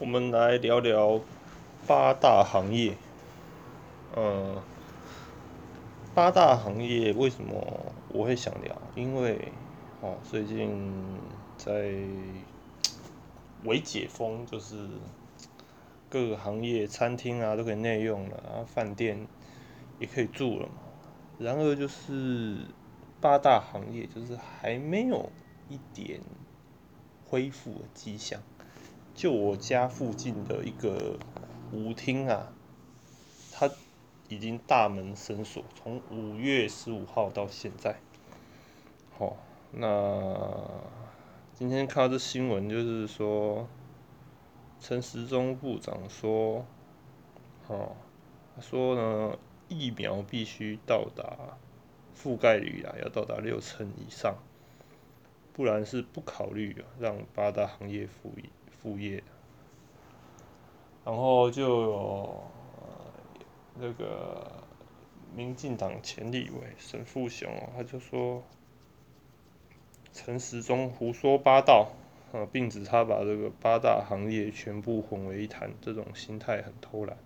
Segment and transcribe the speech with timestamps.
[0.00, 1.20] 我们来聊聊
[1.86, 2.96] 八大行业。
[4.16, 4.62] 呃，
[6.14, 7.62] 八大行业为什么
[8.08, 8.74] 我会想聊？
[8.94, 9.52] 因为
[10.00, 11.20] 哦，最近
[11.58, 11.98] 在
[13.64, 14.88] 微解封，就是
[16.08, 19.28] 各个行业，餐厅啊都可以内用了，然后饭店
[19.98, 20.72] 也可以住了嘛。
[21.38, 22.56] 然而就是
[23.20, 25.28] 八大行业，就是还没有
[25.68, 26.22] 一点
[27.28, 28.40] 恢复的迹象。
[29.14, 31.18] 就我家附近的一个
[31.72, 32.52] 舞厅啊，
[33.52, 33.70] 它
[34.28, 38.00] 已经大门深锁，从五月十五号到现在。
[39.18, 39.36] 好，
[39.72, 40.56] 那
[41.52, 43.68] 今天看到这新闻，就是说
[44.80, 46.64] 陈时中部长说，
[47.66, 47.96] 哦，
[48.56, 49.38] 他说呢，
[49.68, 51.58] 疫苗必须到达
[52.16, 54.38] 覆盖率啊，要到达六成以上，
[55.52, 58.44] 不然是不考虑让八大行业复业。
[58.82, 59.22] 副业，
[61.04, 62.42] 然后就有
[63.78, 64.46] 那个
[65.36, 68.42] 民进党前立委沈富雄哦，他就说
[70.12, 71.90] 陈时中胡说八道
[72.32, 77.16] 啊，并指他把这个八大行业全部混为一谈，这种心态很偷懒。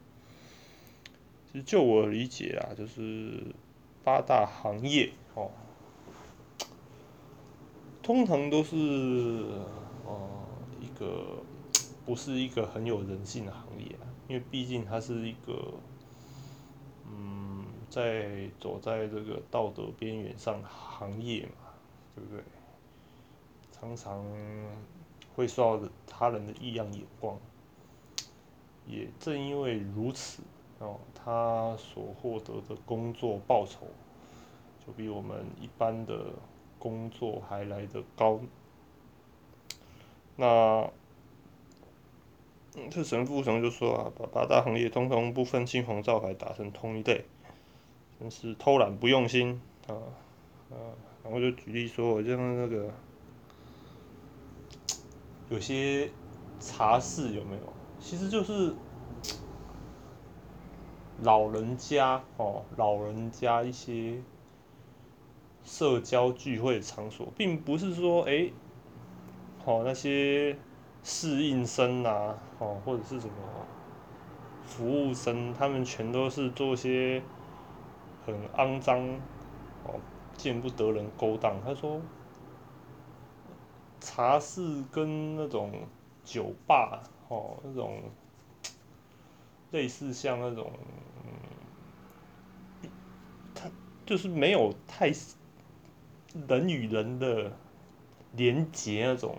[1.53, 3.55] 其实就我理解啊，就是
[4.03, 5.51] 八大行业哦，
[8.03, 8.77] 通常都是
[10.05, 10.34] 哦。
[10.95, 11.43] 个
[12.07, 13.97] 不是一个很有人性的行业，
[14.29, 15.75] 因为毕竟它是一个，
[17.07, 21.71] 嗯，在走在这个道德边缘上行业嘛，
[22.15, 22.43] 对不对？
[23.73, 24.25] 常常
[25.35, 27.39] 会受到他人的异样眼光，
[28.87, 30.43] 也正因为如此，
[30.79, 33.87] 哦，他所获得的工作报酬，
[34.87, 36.27] 就比我们一般的
[36.79, 38.41] 工作还来得高。
[40.37, 40.91] 那，
[42.91, 47.25] 这神父神就说啊，把八大行业通通不分青红皂白打成同一类，
[48.19, 49.95] 真是偷懒不用心啊
[50.73, 50.75] 啊！
[51.23, 52.91] 然后就举例说，我像那个
[55.51, 56.11] 有些
[56.59, 57.73] 茶室有没有？
[58.01, 58.75] 其实就是
[61.23, 64.21] 老人家哦，老人家一些
[65.63, 68.51] 社交聚会场所，并不是说哎。
[69.67, 70.55] 哦，那些
[71.03, 73.67] 侍应生呐，哦，或者是什么
[74.67, 77.23] 服务生，他们全都是做些
[78.27, 79.01] 很肮脏、
[79.85, 79.99] 哦，
[80.37, 81.63] 见不得人勾当。
[81.65, 82.03] 他说，
[84.01, 85.73] 茶室跟那种
[86.25, 88.03] 酒吧，哦，那种
[89.71, 90.71] 类似像那种，
[93.55, 93.71] 他
[94.05, 95.11] 就是没有太
[96.49, 97.51] 人与人的
[98.33, 99.35] 连结那种。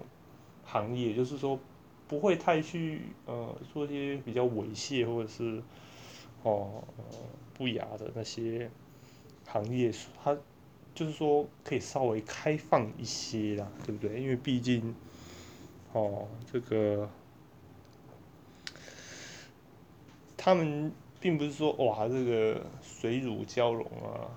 [0.65, 1.59] 行业就是说，
[2.07, 5.61] 不会太去呃做一些比较猥亵或者是
[6.43, 6.83] 哦
[7.53, 8.69] 不雅的那些
[9.47, 9.91] 行业，
[10.23, 10.37] 它
[10.93, 14.21] 就是说可以稍微开放一些啦，对不对？
[14.21, 14.93] 因为毕竟
[15.93, 17.09] 哦这个
[20.37, 24.29] 他们并不是说哇这个水乳交融啊，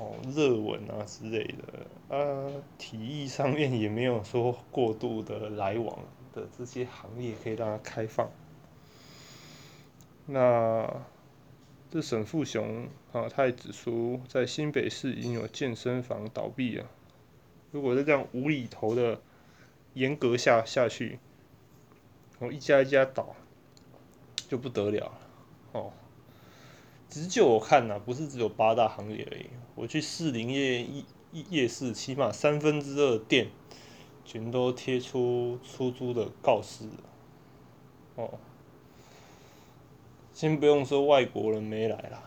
[0.00, 1.86] 哦热吻啊之类的。
[2.08, 5.98] 呃，体育上面也没有说过度的来往
[6.32, 8.30] 的这些行业可以让它开放。
[10.24, 10.90] 那
[11.90, 16.86] 这沈富雄啊，他也指出，在新北市已经有健身房倒闭了。
[17.70, 19.20] 如果是这样无厘头的
[19.94, 21.18] 严格下下去，
[22.38, 23.34] 然后一家一家倒，
[24.48, 25.20] 就不得了了
[25.72, 25.92] 哦。
[27.08, 29.46] 只是就我看呐，不是只有八大行业而已。
[29.80, 31.04] 我去士林夜一。
[31.48, 33.50] 夜市起码三分之二店
[34.24, 36.84] 全都贴出出租的告示，
[38.16, 38.28] 哦，
[40.34, 42.24] 先不用说外国人没来啦，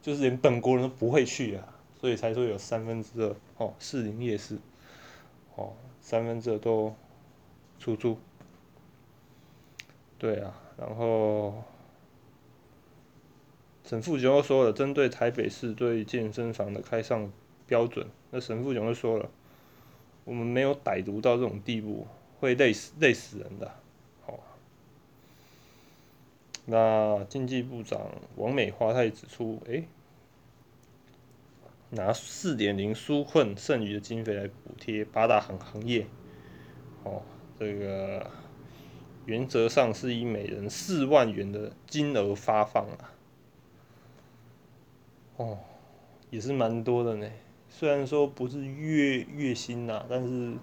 [0.00, 4.58] 就是连本国人都不会去啊，所以才说有三分之二哦，士林夜市，
[5.56, 6.94] 哦，三分之二都
[7.80, 8.16] 出租，
[10.18, 11.64] 对啊，然后
[13.86, 17.32] 沈富雄又说了，针对台北市对健身房的开上。
[17.68, 19.28] 标准，那沈富雄就说了，
[20.22, 22.06] 我们没有歹毒到这种地步，
[22.38, 23.74] 会累死累死人的。
[24.24, 24.38] 好，
[26.66, 28.00] 那经济部长
[28.36, 29.82] 王美花他也指出，哎，
[31.90, 36.06] 拿四点零纾困剩余的经费来补贴八大行行业，
[37.02, 37.20] 哦，
[37.58, 38.30] 这个
[39.24, 43.10] 原则上是以每人四万元的金额发放啊，
[45.36, 45.58] 哦，
[46.30, 47.28] 也是蛮多的呢。
[47.68, 50.56] 虽然说不是月月薪呐，但是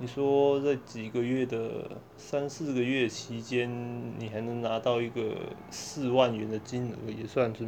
[0.00, 5.36] 你说在几个月的三四个月期间，你还能拿到一个
[5.70, 7.64] 四万元的金额，也算是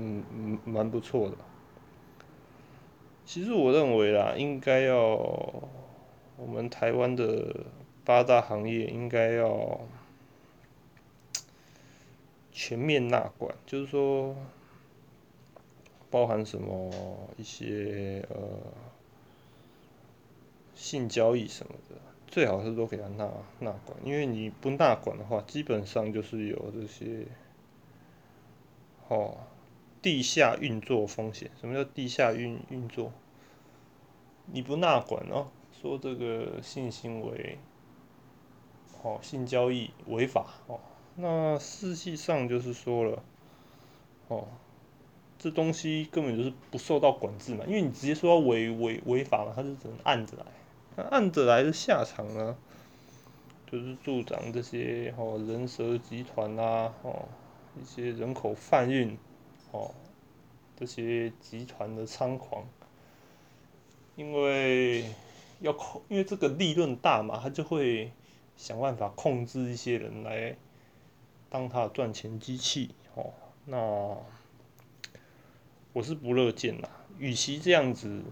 [0.64, 1.36] 蛮不错的。
[3.24, 4.96] 其实我认为啦，应该要
[6.36, 7.64] 我们台湾的
[8.04, 9.80] 八大行业应该要
[12.50, 14.34] 全面纳管，就是说
[16.16, 16.90] 包含什么
[17.36, 18.36] 一些呃
[20.74, 21.96] 性交易什么的。
[22.26, 27.26] 最好是都给他纳纳管，因为你不纳管的话，基本上就是有这些，
[29.08, 29.36] 哦，
[30.00, 31.50] 地下运作风险。
[31.60, 33.12] 什么叫地下运运作？
[34.46, 37.58] 你不纳管哦，说这个性行为，
[39.02, 40.80] 哦，性交易违法哦，
[41.16, 43.22] 那实际上就是说了，
[44.28, 44.48] 哦，
[45.38, 50.44] 这东西根本就是不受到管制嘛，因为你直接说违违违法嘛，他就只能按着来。
[50.96, 52.56] 那按着来的下场呢，
[53.70, 57.28] 就是助长这些哦人蛇集团啊，哦
[57.80, 59.18] 一些人口贩运，
[59.72, 59.94] 哦
[60.74, 62.66] 这些集团的猖狂，
[64.14, 65.04] 因为
[65.60, 68.10] 要控，因为这个利润大嘛，他就会
[68.56, 70.56] 想办法控制一些人来
[71.50, 73.32] 当他的赚钱机器，哦，
[73.66, 74.16] 那
[75.96, 78.22] 我是不乐见啦，与其这样子。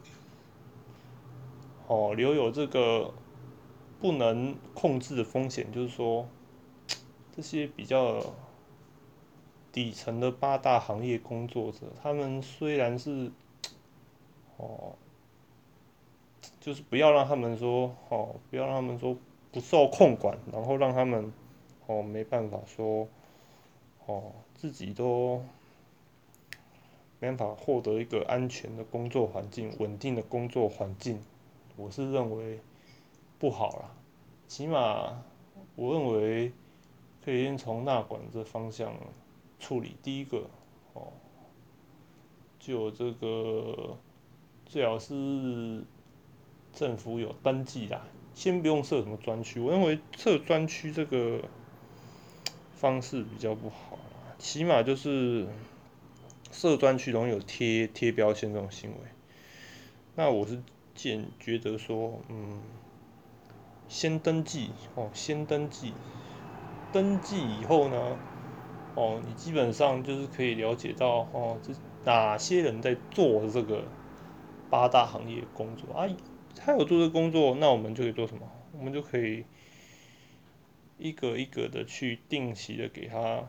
[1.86, 3.14] 哦，留有这个
[3.98, 6.28] 不能控制的风险，就是说，
[7.34, 8.22] 这些比较
[9.72, 13.32] 底层的八大行业工作者，他们虽然是，
[14.58, 14.94] 哦，
[16.60, 19.16] 就是不要让他们说，哦，不要让他们说
[19.50, 21.32] 不受控管，然后让他们，
[21.86, 23.08] 哦，没办法说，
[24.04, 25.42] 哦，自己都
[27.24, 31.22] 没办法获得一个安全的工作环境、稳定的工作环境。
[31.74, 32.60] 我是认为
[33.38, 33.90] 不好啦，
[34.46, 35.22] 起码
[35.74, 36.52] 我认为
[37.24, 38.94] 可以先从纳管这方向
[39.58, 39.96] 处理。
[40.02, 40.44] 第一个
[40.92, 41.14] 哦，
[42.58, 43.96] 就这个
[44.66, 45.82] 最好是
[46.74, 49.60] 政府有登记啦，先不用设什么专区。
[49.60, 51.40] 我认为设专区这个
[52.74, 53.98] 方式比较不好，
[54.38, 55.46] 起码就是
[56.54, 58.96] 设专区容易有贴贴标签这种行为。
[60.14, 60.62] 那我是。
[60.96, 62.62] 见觉得说，嗯，
[63.88, 65.92] 先登记哦，先登记，
[66.92, 68.16] 登记以后呢，
[68.94, 71.74] 哦，你基本上就是可以了解到哦，这
[72.04, 73.82] 哪些人在做这个
[74.70, 76.08] 八大行业工作啊？
[76.54, 78.48] 他有做这工作，那我们就可以做什么？
[78.70, 79.44] 我们就可以
[80.96, 83.48] 一个一个的去定期的给他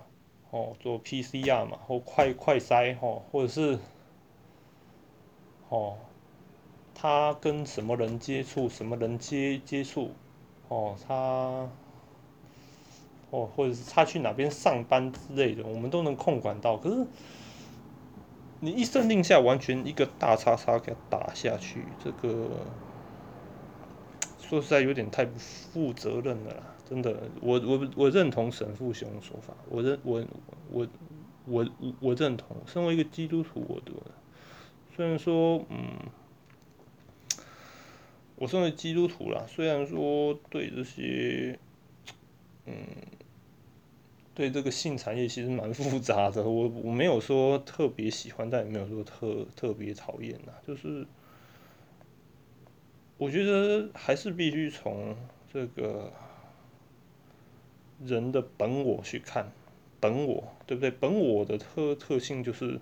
[0.56, 3.78] 哦做 PCR 嘛，或快快筛哦，或者是
[5.70, 5.98] 哦。
[6.98, 10.12] 他跟什么人接触，什么人接接触，
[10.70, 11.14] 哦，他，
[13.32, 16.78] 哦，或者是他去哪边上班之类的，我们都能控管到。
[16.78, 17.06] 可是，
[18.62, 22.50] 你一声令下，完全一个大叉叉给他打下去，这个
[24.40, 27.30] 说实在有点太不负责任了啦，真的。
[27.42, 30.24] 我我我认同神父兄的说法，我认我
[30.72, 30.88] 我
[31.46, 31.68] 我
[32.00, 32.56] 我认同。
[32.66, 33.92] 身为一个基督徒，我的
[34.96, 35.80] 虽然说，嗯。
[38.38, 41.58] 我身为基督徒啦，虽然说对这些，
[42.66, 42.74] 嗯，
[44.34, 50.52] 对这个性产业其实蛮复杂的，我我没有说特别喜欢，但也没有说特特别讨厌呐。
[50.68, 51.08] 就是
[53.18, 55.16] 我觉得还是必须从
[55.54, 56.12] 这个
[58.04, 59.52] 人的本我去看，
[60.00, 60.90] 本我对不对？
[60.92, 62.80] 本我的特特性就是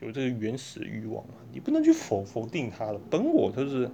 [0.00, 3.90] 有这个原始欲望嘛，你不能去否否定它的本我就是。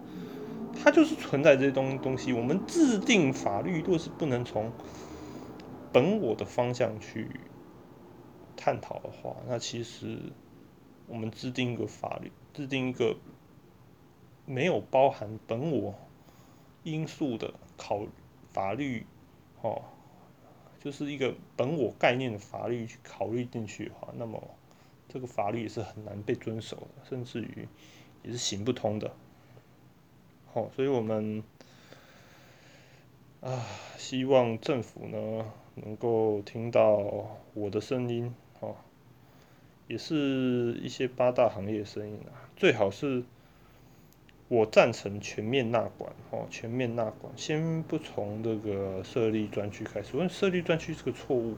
[0.75, 2.33] 它就是存在这些东东西。
[2.33, 4.73] 我们制定法律，若是不能从
[5.93, 7.29] 本我的方向去
[8.57, 10.17] 探讨的话，那其实
[11.07, 13.15] 我们制定一个法律，制定一个
[14.47, 15.95] 没有包含本我
[16.85, 18.07] 因素的考
[18.51, 19.05] 法律，
[19.61, 19.83] 哦，
[20.83, 24.43] 就是一个本我概念的法律去考虑进去的话，那么
[25.09, 27.69] 这个法律也是很难被遵守的，甚至于
[28.25, 29.15] 也是行不通的。
[30.55, 31.45] 哦，所以我们
[33.41, 33.65] 啊，
[33.97, 36.97] 希望政府呢能够听到
[37.55, 38.75] 我的声音，哦，
[39.87, 42.51] 也是一些八大行业声音啊。
[42.57, 43.23] 最好是
[44.53, 51.57] 我赞成全面纳管，哦，全面纳管，先不从这个设立专区开始，因为设立专区是个错误。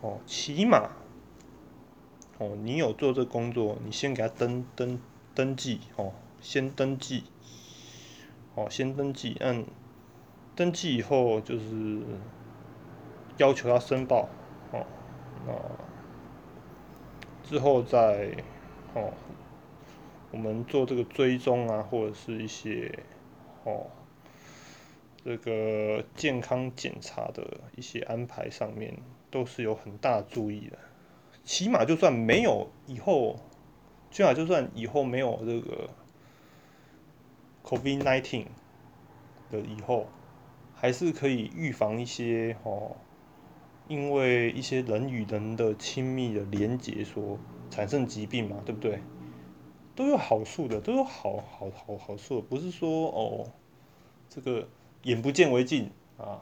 [0.00, 0.92] 哦，起码，
[2.38, 4.98] 哦，你有做这工作，你先给他登登
[5.34, 7.24] 登记，哦，先登记。
[8.54, 9.62] 哦，先登记，按
[10.56, 12.00] 登记以后就是
[13.36, 14.30] 要求他申报，
[14.72, 14.86] 哦，
[15.46, 15.52] 那
[17.46, 18.30] 之后再
[18.94, 19.12] 哦，
[20.34, 22.98] 我们做这个追踪啊，或者是一些
[23.62, 23.86] 哦，
[25.24, 28.98] 这个健康检查的一些安排上面，
[29.30, 30.76] 都是有很大注意的。
[31.44, 33.38] 起码就算没有以后，
[34.10, 35.88] 起码就算以后没有这个
[37.62, 38.46] COVID-19
[39.52, 40.08] 的以后。
[40.76, 42.96] 还是可以预防一些哦，
[43.88, 47.38] 因为一些人与人的亲密的连接所
[47.70, 48.98] 产生疾病嘛，对不对？
[49.94, 53.46] 都有好处的，都有好好好好处，不是说哦，
[54.28, 54.68] 这个
[55.02, 56.40] 眼不见为净啊，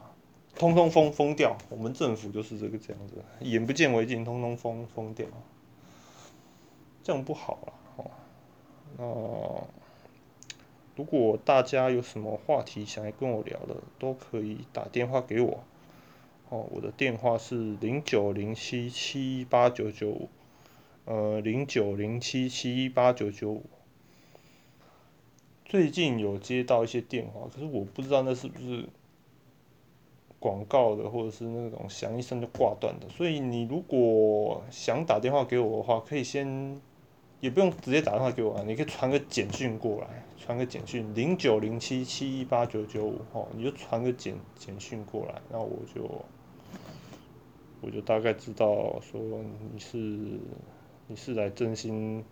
[0.55, 1.57] 通通封封掉。
[1.69, 5.27] 我们政府就是这个这样子，眼不见为净，通通封封掉，
[7.03, 8.11] 这样不好了哦。
[8.97, 9.67] 那。
[10.95, 15.63] 如果大家有什么话题想要跟我聊的，都可以打电话给我。
[16.49, 20.29] 哦，我的电话是零九零七七八九九五，
[21.05, 23.63] 呃，零九零七七一八九九五。
[25.65, 28.87] 最近有接到一些电话，可是我不知道那是不是
[30.39, 33.09] 广告的，或者是那种响一声就挂断的。
[33.09, 36.81] 所以你如果想打电话给我的话，可以先。
[37.41, 46.09] 也不用直接打电话给我啊，你可以传个简讯过来，传个简讯零九零七七一八九九五哦，你就传个简简讯过来，然后我就
[47.81, 49.19] 我就大概知道说
[49.73, 50.39] 你是
[51.07, 52.23] 你是来真心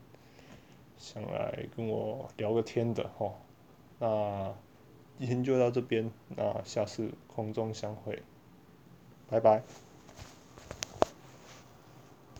[0.97, 3.33] 想来跟我聊个天的哦。
[3.99, 4.53] 那
[5.19, 8.23] 今天就到这边，那下次空中相会，
[9.29, 9.61] 拜拜。